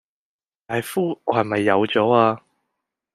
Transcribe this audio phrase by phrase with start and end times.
[0.65, 2.41] 大夫，我係咪有左呀